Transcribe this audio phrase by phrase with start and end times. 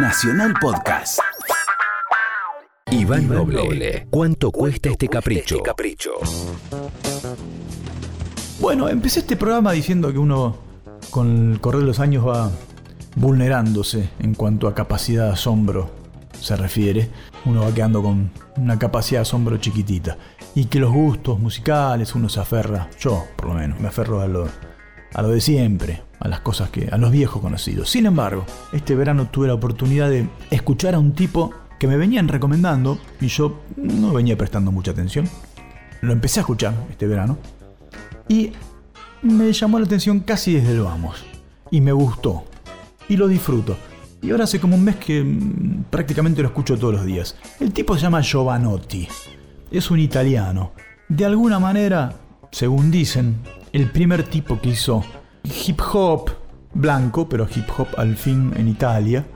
[0.00, 1.18] Nacional Podcast.
[2.92, 5.60] Iván Noble, ¿cuánto cuesta este capricho?
[5.60, 6.12] capricho?
[8.60, 10.56] Bueno, empecé este programa diciendo que uno
[11.10, 12.48] con el correr de los años va
[13.16, 15.90] vulnerándose en cuanto a capacidad de asombro
[16.40, 17.10] se refiere.
[17.44, 20.16] Uno va quedando con una capacidad de asombro chiquitita.
[20.54, 24.28] Y que los gustos musicales uno se aferra, yo por lo menos, me aferro a
[24.28, 24.46] lo,
[25.12, 27.90] a lo de siempre, a las cosas que, a los viejos conocidos.
[27.90, 32.28] Sin embargo, este verano tuve la oportunidad de escuchar a un tipo que me venían
[32.28, 35.28] recomendando y yo no venía prestando mucha atención.
[36.00, 37.38] Lo empecé a escuchar este verano
[38.28, 38.52] y
[39.22, 41.24] me llamó la atención casi desde el vamos.
[41.70, 42.44] Y me gustó.
[43.08, 43.76] Y lo disfruto.
[44.20, 47.36] Y ahora hace como un mes que mm, prácticamente lo escucho todos los días.
[47.60, 49.08] El tipo se llama Giovanotti.
[49.70, 50.72] Es un italiano.
[51.08, 52.14] De alguna manera,
[52.50, 53.36] según dicen,
[53.72, 55.04] el primer tipo que hizo
[55.66, 56.30] hip hop
[56.74, 59.26] blanco, pero hip hop al fin en Italia.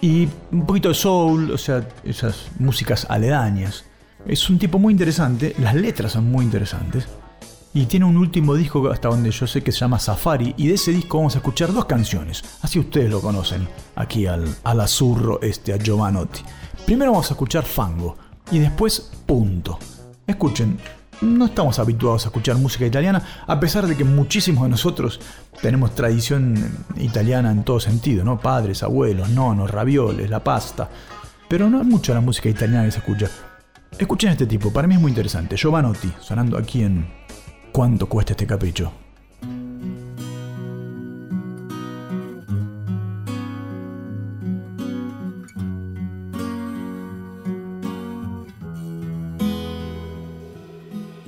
[0.00, 3.84] Y un poquito de soul, o sea, esas músicas aledañas.
[4.26, 7.08] Es un tipo muy interesante, las letras son muy interesantes.
[7.74, 10.54] Y tiene un último disco hasta donde yo sé que se llama Safari.
[10.56, 12.42] Y de ese disco vamos a escuchar dos canciones.
[12.62, 13.68] Así ustedes lo conocen.
[13.94, 16.40] Aquí al, azurro este, a Giovanotti.
[16.86, 18.16] Primero vamos a escuchar Fango.
[18.50, 19.78] Y después Punto.
[20.26, 20.78] Escuchen,
[21.20, 25.20] no estamos habituados a escuchar música italiana, a pesar de que muchísimos de nosotros
[25.60, 26.54] tenemos tradición
[26.96, 28.40] italiana en todo sentido, ¿no?
[28.40, 30.88] Padres, abuelos, nonos, ravioles, la pasta.
[31.48, 33.28] Pero no es mucho la música italiana que se escucha.
[33.98, 35.56] Escuchen a este tipo, para mí es muy interesante.
[35.56, 37.18] Giovanotti, sonando aquí en
[37.72, 39.07] ¿Cuánto cuesta este capricho?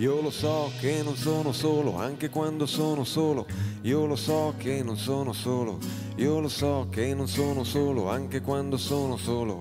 [0.01, 3.47] Io lo so che non sono solo, anche quando sono solo.
[3.83, 5.79] Io lo so che non sono solo.
[6.17, 9.61] Io lo so che non sono solo, anche quando sono solo.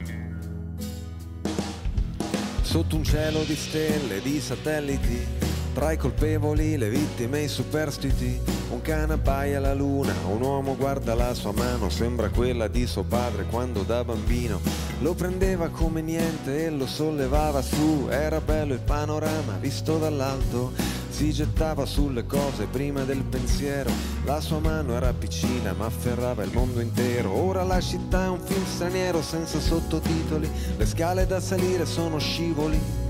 [2.62, 5.39] Sotto un cielo di stelle, di satelliti
[5.80, 8.38] tra i colpevoli, le vittime e i superstiti,
[8.72, 13.04] un cane abbaia alla luna, un uomo guarda la sua mano, sembra quella di suo
[13.04, 14.60] padre quando da bambino.
[15.00, 20.74] Lo prendeva come niente e lo sollevava su, era bello il panorama visto dall'alto,
[21.08, 23.90] si gettava sulle cose prima del pensiero,
[24.26, 28.42] la sua mano era piccina ma afferrava il mondo intero, ora la città è un
[28.42, 33.09] film straniero senza sottotitoli, le scale da salire sono scivoli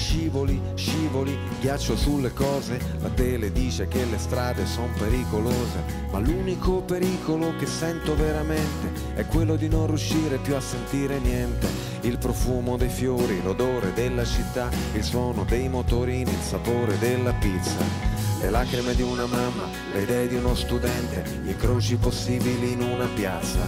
[0.00, 6.80] scivoli, scivoli, ghiaccio sulle cose, la tele dice che le strade sono pericolose, ma l'unico
[6.80, 11.68] pericolo che sento veramente è quello di non riuscire più a sentire niente,
[12.00, 18.08] il profumo dei fiori, l'odore della città, il suono dei motorini, il sapore della pizza.
[18.40, 23.06] Le lacrime di una mamma, le idee di uno studente, gli incroci possibili in una
[23.14, 23.58] piazza.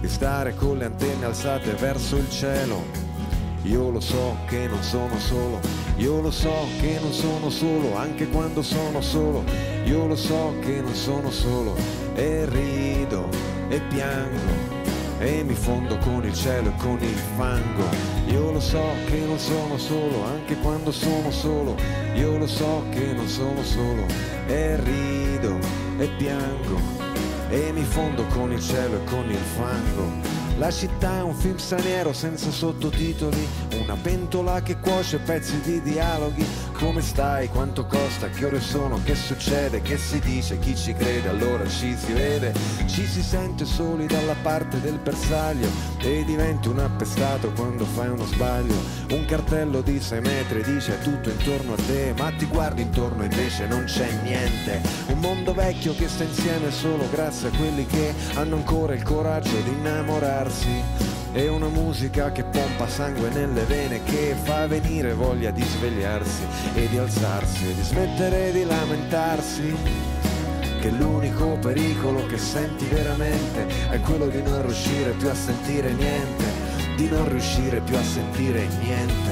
[0.00, 3.01] Di stare con le antenne alzate verso il cielo,
[3.62, 5.60] io lo so che non sono solo,
[5.96, 9.44] io lo so che non sono solo, anche quando sono solo,
[9.84, 11.74] io lo so che non sono solo,
[12.14, 13.28] e rido
[13.68, 14.80] e piango.
[15.18, 17.84] E mi fondo con il cielo e con il fango.
[18.26, 21.76] Io lo so che non sono solo, anche quando sono solo.
[22.14, 24.04] Io lo so che non sono solo.
[24.48, 25.58] E rido
[25.98, 26.76] e piango.
[27.50, 30.41] E mi fondo con il cielo e con il fango.
[30.62, 33.48] La città è un film straniero senza sottotitoli,
[33.82, 36.46] una pentola che cuoce pezzi di dialoghi.
[36.82, 37.46] Come stai?
[37.46, 38.28] Quanto costa?
[38.28, 39.00] Che ore sono?
[39.04, 39.82] Che succede?
[39.82, 40.58] Che si dice?
[40.58, 41.28] Chi ci crede?
[41.28, 42.52] Allora ci si vede.
[42.86, 45.68] Ci si sente soli dalla parte del bersaglio
[46.00, 48.74] e diventi un appestato quando fai uno sbaglio.
[49.10, 53.26] Un cartello di 6 metri dice tutto intorno a te, ma ti guardi intorno e
[53.26, 54.82] invece non c'è niente.
[55.06, 59.56] Un mondo vecchio che sta insieme solo grazie a quelli che hanno ancora il coraggio
[59.60, 61.21] di innamorare svegliarsi.
[61.32, 66.42] È una musica che pompa sangue nelle vene, che fa venire voglia di svegliarsi
[66.74, 69.74] e di alzarsi e di smettere di lamentarsi.
[70.78, 76.44] Che l'unico pericolo che senti veramente è quello di non riuscire più a sentire niente,
[76.96, 79.30] di non riuscire più a sentire niente.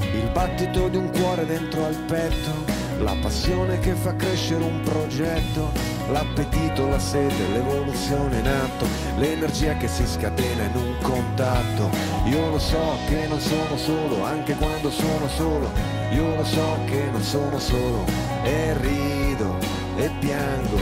[0.00, 2.64] Il battito di un cuore dentro al petto,
[2.98, 8.86] la passione che fa crescere un progetto l'appetito, la sete, l'evoluzione in atto,
[9.16, 11.90] l'energia che si scatena in un contatto.
[12.26, 15.70] Io lo so che non sono solo, anche quando sono solo,
[16.10, 18.04] io lo so che non sono solo,
[18.42, 19.58] e rido
[19.96, 20.78] e piango,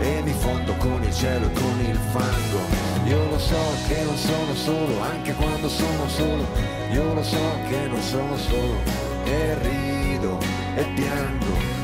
[0.00, 2.84] e mi fondo con il cielo e con il fango.
[3.06, 3.56] Io lo so
[3.86, 6.46] che non sono solo, anche quando sono solo,
[6.90, 8.80] io lo so che non sono solo,
[9.24, 10.38] e rido
[10.74, 11.75] e piango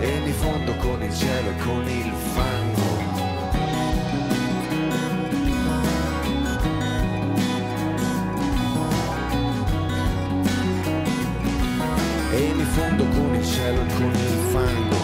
[0.00, 2.86] e mi fondo con il cielo e con il fango.
[12.30, 14.97] E mi fondo con il cielo e con il fango.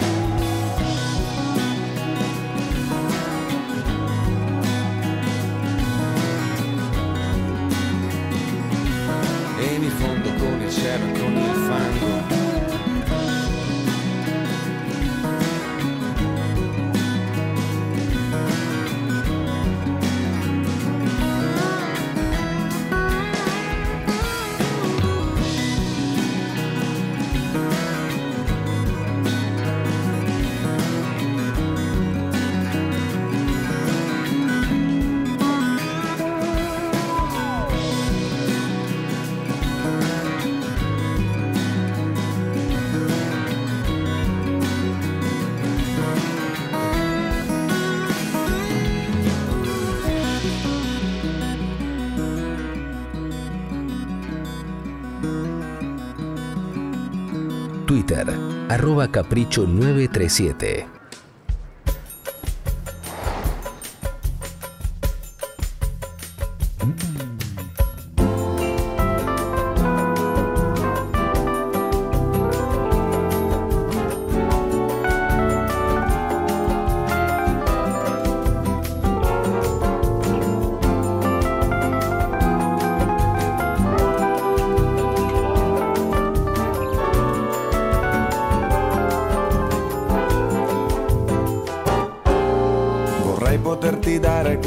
[58.24, 58.38] Twitter,
[58.68, 61.03] arroba capricho937.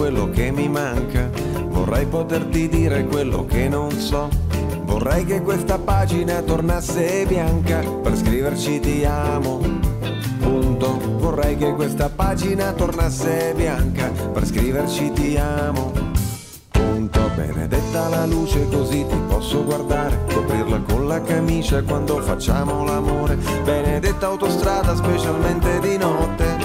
[0.09, 1.30] Quello che mi manca,
[1.68, 4.30] vorrei poterti dire quello che non so.
[4.86, 9.59] Vorrei che questa pagina tornasse bianca per scriverci ti amo.
[10.39, 10.98] Punto.
[11.18, 15.92] Vorrei che questa pagina tornasse bianca per scriverci ti amo.
[16.69, 17.30] Punto.
[17.36, 23.38] Benedetta la luce così ti posso guardare, coprirla con la camicia quando facciamo l'amore.
[23.65, 26.56] Benedetta autostrada specialmente di notte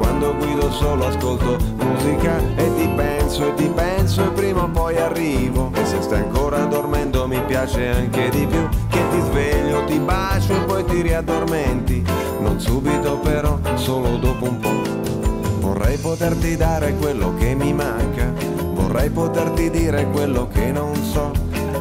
[0.00, 4.96] quando guido solo ascolto musica e ti penso e ti penso e prima o poi
[4.96, 5.70] arrivo.
[5.74, 10.54] E se stai ancora dormendo mi piace anche di più che ti sveglio, ti bacio
[10.54, 12.02] e poi ti riaddormenti.
[12.40, 14.80] Non subito però, solo dopo un po'
[15.60, 18.32] vorrei poterti dare quello che mi manca.
[18.72, 21.30] Vorrei poterti dire quello che non so.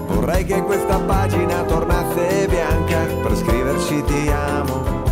[0.07, 5.08] Vorrei che questa pagina tornasse bianca per scriverci ti amo.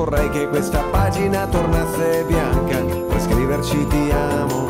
[0.00, 4.66] Vorrei che questa pagina tornasse bianca per scriverci ti amo.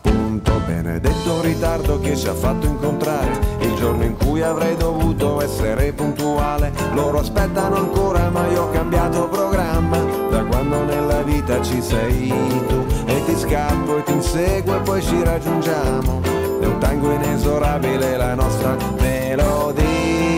[0.00, 0.60] Punto.
[0.66, 6.72] Benedetto ritardo che ci ha fatto incontrare il giorno in cui avrei dovuto essere puntuale.
[6.92, 12.34] Loro aspettano ancora ma io ho cambiato programma da quando nella vita ci sei
[12.66, 16.20] tu e ti scappo e ti inseguo e poi ci raggiungiamo.
[16.60, 20.37] È un tango inesorabile la nostra melodia.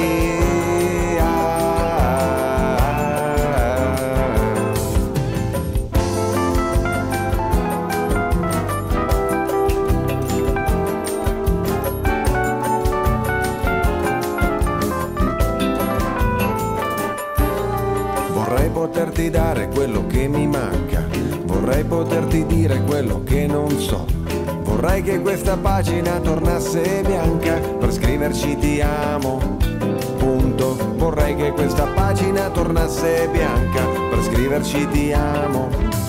[22.30, 24.06] Poterti dire quello che non so.
[24.62, 29.56] Vorrei che questa pagina tornasse bianca per scriverci ti amo.
[30.16, 30.76] Punto.
[30.96, 35.99] Vorrei che questa pagina tornasse bianca per scriverci ti amo.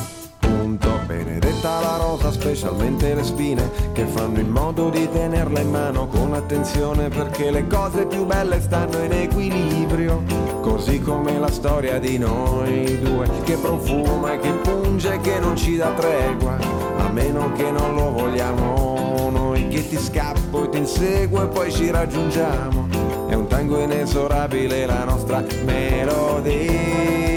[1.62, 6.34] Benedetta la rosa, specialmente le spine che fanno in modo di tenerla in mano con
[6.34, 10.24] attenzione perché le cose più belle stanno in equilibrio.
[10.62, 15.56] Così come la storia di noi due che profuma e che punge e che non
[15.56, 16.58] ci dà tregua.
[16.98, 21.72] A meno che non lo vogliamo noi che ti scappo e ti inseguo e poi
[21.72, 22.88] ci raggiungiamo.
[23.30, 27.30] È un tango inesorabile la nostra melodia.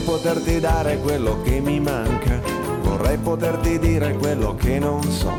[0.00, 2.40] Vorrei poterti dare quello che mi manca,
[2.80, 5.36] vorrei poterti dire quello che non so.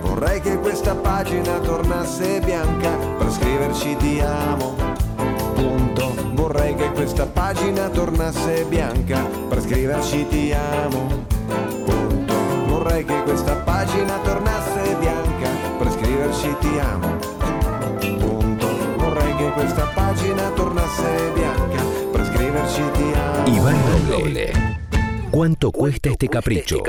[0.00, 4.76] Vorrei che questa pagina tornasse bianca per scriverci ti amo.
[5.54, 6.14] Punto.
[6.34, 11.24] Vorrei che questa pagina tornasse bianca per scriverci ti amo.
[11.84, 12.34] Punto.
[12.68, 15.48] Vorrei che questa pagina tornasse bianca
[15.78, 17.16] per scriverci ti amo.
[17.98, 18.68] Punto.
[18.98, 21.95] Vorrei che questa pagina tornasse bianca
[22.36, 23.56] per scriverci ti amo.
[23.56, 24.52] Iván Noble.
[25.30, 26.82] ¿Cuánto cuesta este capricho?